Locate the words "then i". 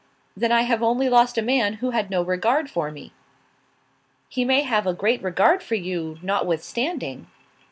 0.35-0.63